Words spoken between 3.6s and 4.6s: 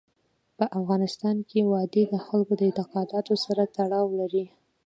تړاو لري.